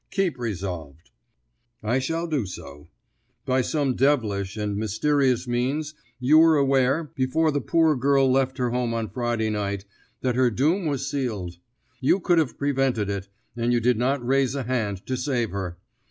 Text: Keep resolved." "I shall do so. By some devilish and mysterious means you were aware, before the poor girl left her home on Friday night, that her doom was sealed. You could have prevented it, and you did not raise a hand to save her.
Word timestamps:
Keep 0.09 0.39
resolved." 0.39 1.11
"I 1.83 1.99
shall 1.99 2.25
do 2.25 2.47
so. 2.47 2.89
By 3.45 3.61
some 3.61 3.93
devilish 3.95 4.57
and 4.57 4.75
mysterious 4.75 5.47
means 5.47 5.93
you 6.19 6.39
were 6.39 6.57
aware, 6.57 7.11
before 7.13 7.51
the 7.51 7.61
poor 7.61 7.95
girl 7.95 8.27
left 8.31 8.57
her 8.57 8.71
home 8.71 8.95
on 8.95 9.11
Friday 9.11 9.51
night, 9.51 9.85
that 10.21 10.33
her 10.33 10.49
doom 10.49 10.87
was 10.87 11.07
sealed. 11.07 11.57
You 11.99 12.19
could 12.19 12.39
have 12.39 12.57
prevented 12.57 13.11
it, 13.11 13.29
and 13.55 13.71
you 13.71 13.79
did 13.79 13.99
not 13.99 14.25
raise 14.25 14.55
a 14.55 14.63
hand 14.63 15.05
to 15.05 15.15
save 15.15 15.51
her. 15.51 15.77